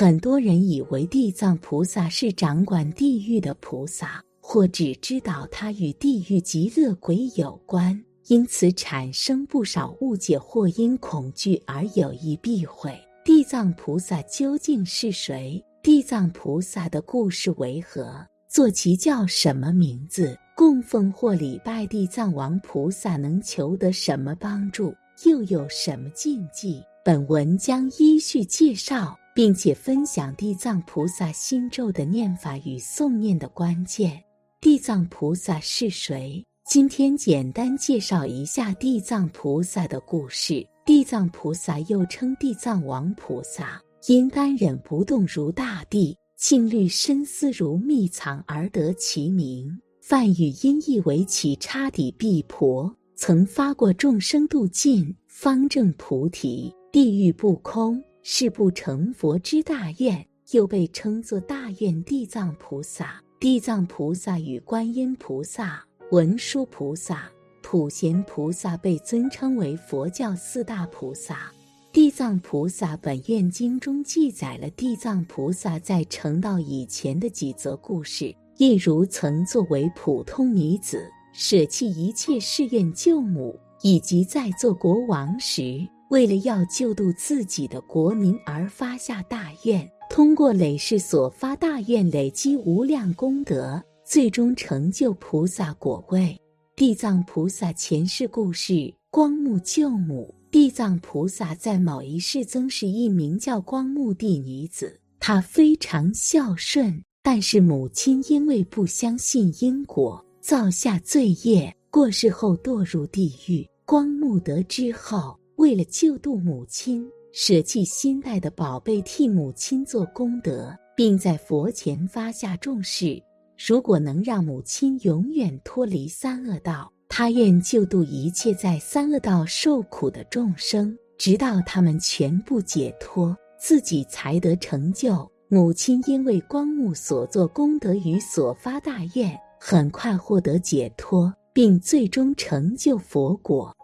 [0.00, 12.98] 很多人以为地藏菩萨是掌管地狱的菩萨，或只知道他与地狱极乐鬼有关，因此产生不少误解，或因恐惧而有意避讳。
[13.26, 15.62] 地藏菩萨究竟是谁？
[15.82, 18.26] 地藏菩萨的故事为何？
[18.48, 20.34] 坐骑叫什么名字？
[20.56, 24.94] 供奉或礼拜地藏王菩萨能求得什么帮助？
[25.26, 26.82] 又有什么禁忌？
[27.04, 29.14] 本文将依序介绍。
[29.40, 34.22] 并且分享地藏菩萨心咒的念法与诵念的关键。
[34.60, 36.44] 地藏菩萨是谁？
[36.68, 40.62] 今天简单介绍一下地藏菩萨的故事。
[40.84, 49.66] 地藏菩萨又称地藏王菩萨，因安忍不动如大地，静虑深思如密藏而得其名。
[50.02, 58.04] 梵语音译为起差底毕婆，曾发过众生度尽，方正菩提，地狱不空。
[58.22, 63.22] 是不成佛之大愿，又被称作大愿地藏菩萨。
[63.38, 67.30] 地藏菩萨与观音菩萨、文殊菩萨、
[67.62, 71.50] 普贤菩萨被尊称为佛教四大菩萨。
[71.90, 85.88] 地藏菩萨本愿经中记载了地藏菩萨在成道以前的几则故事，例如曾作为普通女子舍弃一切誓愿救母，以及在做国王时。
[86.10, 96.36] 为了要救度自己的国民而发下大愿，通过累世所发大愿，累积无量功德，最终成就菩萨果位。
[96.74, 100.34] 地藏菩萨前世故事：光目救母。
[100.50, 113.64] 地藏菩萨在某一世曾是一名叫光目的女子，她非常孝顺，但是母亲因为不相信因果，造下罪业，过世后堕入地狱。
[113.86, 115.36] 光目得知后。
[115.60, 123.22] 为了救度母亲，舍弃心爱的宝贝，替母亲做功德，并在佛前发下重誓：
[123.58, 135.30] 如果能让母亲永远脱离三恶道，他愿救度一切在三恶道受苦的众生，直到他们全部解脱，自己才得成就。
[135.48, 143.76] 母亲因为光目所做功德与所发大愿，很快获得解脱，并最终成就佛果。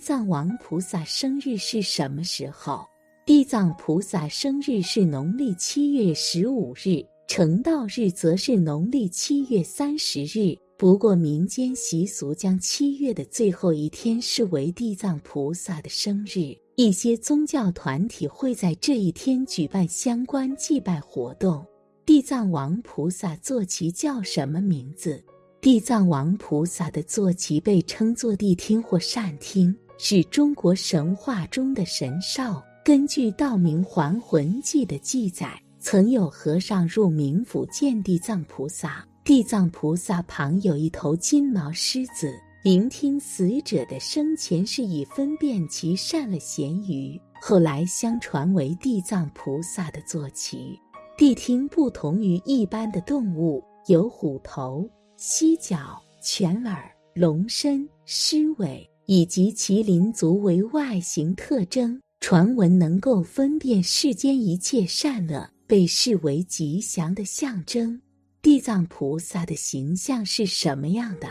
[0.00, 2.86] 地藏王菩萨生日是什么时候？
[3.26, 10.56] 地藏菩萨生日是农历七月十五日，成道日则是农历七月三十日。
[10.78, 21.62] 不过民间习俗将七月的最后一天视为地藏菩萨的生日，一些宗教团体会在这一天举办相关祭拜活动。
[22.06, 25.22] 地藏王菩萨坐骑叫什么名字？
[25.60, 32.42] 地藏王菩萨的坐骑被称作谛听或善听，是中国神话中的神兽。
[32.82, 42.32] 根据《道明还魂记》的记载，曾有和尚入冥府见地藏菩萨，地藏菩萨旁有一头金毛狮子，
[42.64, 47.20] 聆听死者的生前事，以分辨其善恶咸愚。
[47.38, 50.80] 后来相传为地藏菩萨的坐骑。
[51.18, 54.88] 谛听不同于一般的动物，有虎头。
[55.18, 68.00] 犀角、犬耳、龙身、狮尾以及麒麟足为外形特征，传闻能够分辨世间一切善恶，被视为吉祥的象征。
[68.40, 71.26] 地藏菩萨的形象是什么样的？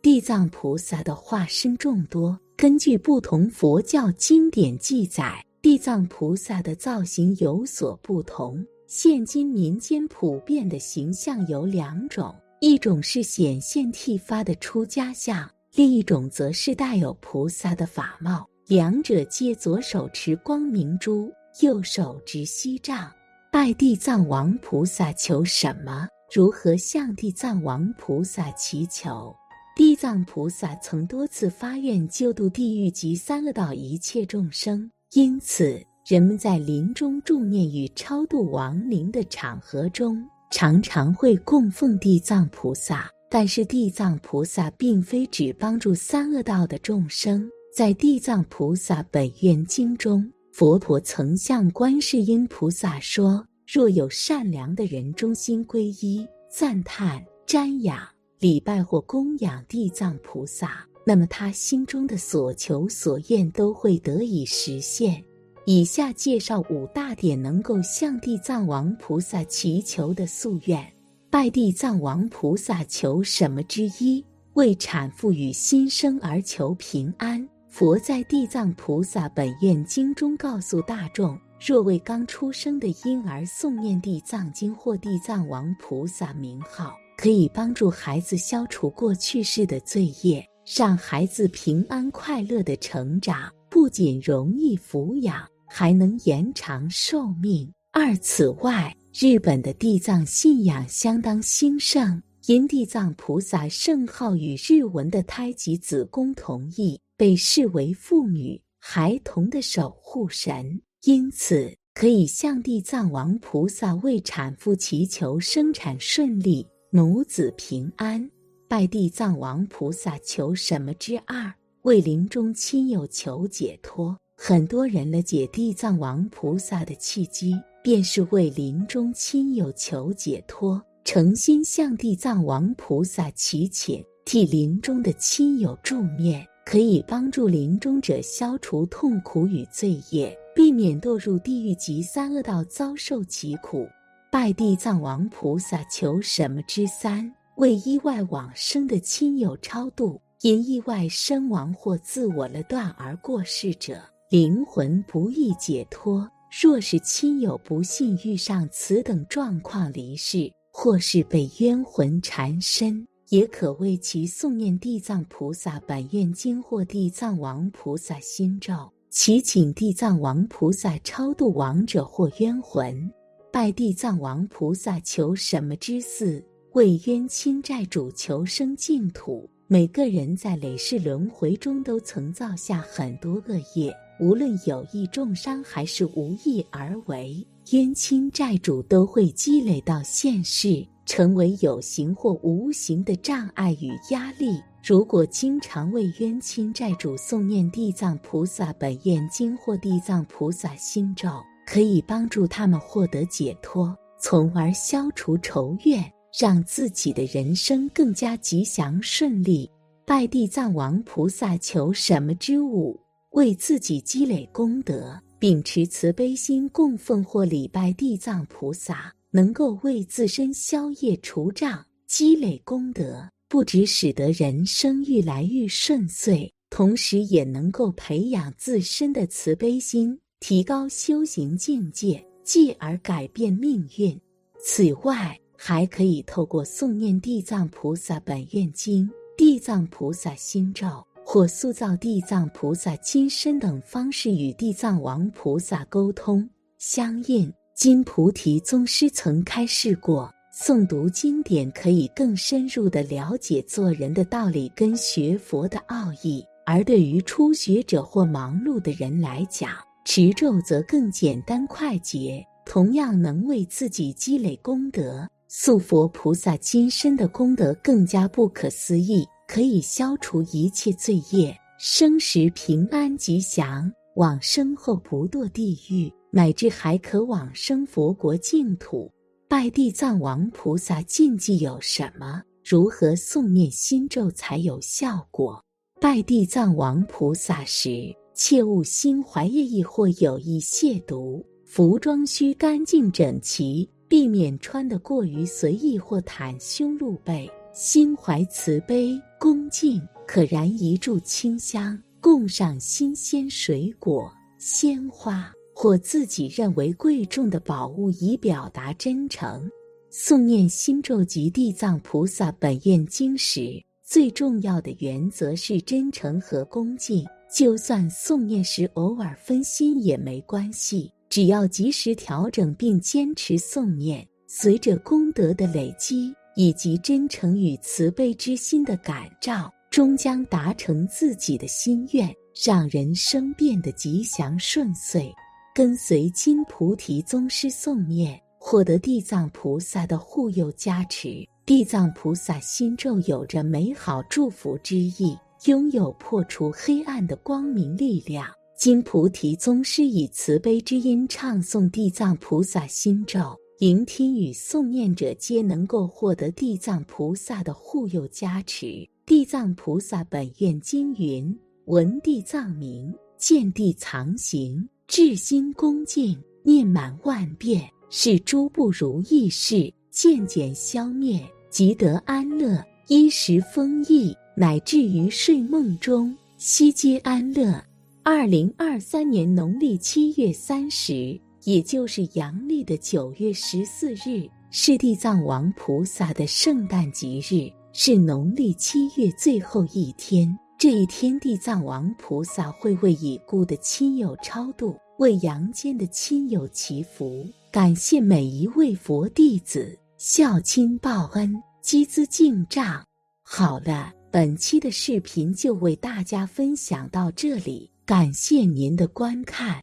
[0.00, 8.64] 地藏菩萨的化身众多，根据不同佛教经典记载，地藏菩萨的造型有所不同。
[8.86, 12.32] 现今民间普遍的形象有两种。
[12.60, 18.48] 一种是显现剃发的出家相，另一种则是带有菩萨的法帽。
[18.68, 23.10] 两者皆左手持光明珠，右手执锡杖。
[23.50, 26.06] 拜地藏王菩萨求什么？
[26.32, 29.34] 如何向地藏王菩萨祈求？
[29.74, 40.24] 地藏菩萨曾多次发愿救度地狱及三恶道一切众生，因此人们在临终助念与超度亡灵的场合中。
[40.52, 47.50] 常常会供奉地藏菩萨，但是地藏菩萨并非只帮助三恶道的众生。
[47.74, 57.98] 在《地藏菩萨本愿经》中，佛陀曾向观世音菩萨说：“若有善良的人衷心皈依、赞叹、瞻仰、
[58.38, 65.20] 礼拜或供养地藏菩萨，那么他心中的所求所愿都会得以实现。
[65.66, 70.93] 以下介绍五大点能够向地藏王菩萨祈求的夙愿。
[71.34, 74.24] 拜地藏王菩萨求什么之一？
[74.52, 77.44] 为产妇与新生儿求平安。
[77.68, 81.36] 佛在《地藏菩萨本愿经》中告诉大众。
[81.60, 93.52] 若为刚出生的婴儿诵念地藏经或地藏王菩萨名号，可以帮助孩子消除过去世的罪业，让孩子平安快乐的成长。
[93.68, 97.68] 不仅容易抚养，还能延长寿命。
[97.96, 110.82] 二，此外，日本的地藏信仰相当兴盛，因地藏菩萨圣号与日文的胎吉子宫同义，被视为妇女孩童的守护神。
[111.04, 118.28] 因此，可以向地藏王菩萨为产妇祈求生产顺利、母子平安。
[118.66, 121.54] 拜地藏王菩萨求什么之二？
[121.82, 124.18] 为临终亲友求解脱。
[124.36, 140.34] 很多人了解地藏王菩萨的契机，便是为临终亲友求解脱，诚心向地藏王菩萨祈请，替临终的亲友助念，可以帮助临终者消除痛苦与罪业。
[140.54, 143.86] 避免堕入地狱及三恶道，遭受疾苦。
[144.32, 147.30] 拜地藏王菩萨求什么之三？
[147.58, 150.18] 为意外往生的亲友超度。
[150.40, 154.00] 因意外身亡或自我了断而过世者，
[154.30, 156.26] 灵魂不易解脱。
[156.62, 168.72] 若是亲友不幸遇上此等状况离世，或是被冤魂缠身，也可为其诵念地藏菩萨本愿经或地藏王菩萨心咒。
[169.10, 173.10] 祈请地藏王菩萨超度亡者或冤魂，
[173.52, 176.40] 拜地藏王菩萨求什么之四？
[176.74, 179.50] 为冤亲债主求生净土。
[179.66, 194.60] 每个人在累世轮回中都曾造下很多恶业，无论有意重伤还是无意而为，冤亲债主都会积累到现世，成为有形或无形的障碍与压力。
[194.86, 201.28] 如果经常为冤亲债主诵念地藏菩萨本愿经或地藏菩萨心咒，
[201.66, 206.04] 可以帮助他们获得解脱，从而消除仇怨，
[206.38, 209.68] 让自己的人生更加吉祥顺利。
[210.06, 213.00] 拜地藏王菩萨求什么之物？
[213.34, 223.28] 为自己积累功德，秉持慈悲心供奉或礼拜地藏菩萨，能够为自身消业除障，积累功德。
[223.48, 234.16] 不只使得人生愈来愈顺遂，同时也能够培养自身的慈悲心，提高修行境界，继而改变命运。
[234.60, 241.04] 此外，还可以透过诵念地藏菩萨本愿经、地藏菩萨心咒，
[241.34, 246.48] 或塑造地藏菩萨金身等方式与地藏王菩萨沟通
[246.78, 247.52] 相应。
[247.74, 250.32] 金菩提宗师曾开示过。
[250.56, 259.72] 诵读经典可以更深入的了解做人的道理跟学佛的奥义，而对于初学者或忙碌的人来讲，
[260.04, 265.28] 持咒则更简单快捷，同样能为自己积累功德。
[265.48, 279.10] 塑佛菩萨金身的功德更加不可思议，可以消除一切罪业，生时平安吉祥，往生后不堕地狱，乃至还可往生佛国净土。
[279.48, 282.42] 拜地藏王菩萨禁忌有什么？
[282.64, 285.62] 如何诵念心咒才有效果？
[286.00, 291.44] 拜地藏王菩萨时，切勿心怀恶意或有意亵渎。
[291.64, 297.50] 服装需干净整齐，避免穿得过于随意或袒胸露背。
[297.72, 305.52] 心怀慈悲恭敬，可燃一炷清香，供上新鲜水果、鲜花。
[305.74, 309.70] 或自己认为贵重的宝物，以表达真诚。
[310.10, 317.22] 诵念心咒及地藏菩萨本愿经时，最重要的原则是真诚和恭敬。
[317.54, 332.32] 就算诵念时偶尔分心也没关系，只要及时调整并坚持诵念，随着功德的累积以及真诚与慈悲之心的感召，终将达成自己的心愿，
[332.64, 335.32] 让人生变得吉祥顺遂。
[335.74, 341.44] 跟随金菩提宗师诵念，获得地藏菩萨的护佑加持。
[341.66, 348.46] 地藏菩萨心咒有着美好祝福之意，拥有破除黑暗的光明力量，
[348.78, 359.06] 金菩提宗师以慈悲之音唱诵地藏菩萨心咒，聆听与诵念者皆能够获得地藏菩萨的护佑加持。
[359.26, 371.38] 地藏菩萨本愿经云：闻地藏名，见地藏形，至心恭敬，念满万遍，是诸不如意事渐渐消灭，
[371.68, 377.84] 即得安乐，衣食丰溢，乃至于睡梦中悉皆安乐。
[378.22, 390.56] 二零二三年农历七月三十，也就是阳历的九月十四日，是地藏王菩萨的圣诞吉日，是农历七月最后一天。
[390.78, 403.02] 这一天，地藏王菩萨会为已故的亲友超度，为阳间的亲友祈福，感谢每一位佛弟子孝亲报恩，积资敬账。
[403.42, 407.90] 好了，本期的视频就为大家分享到这里。
[408.04, 409.82] 感谢您的观看，